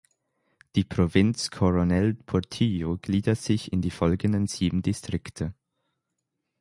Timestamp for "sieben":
4.47-4.81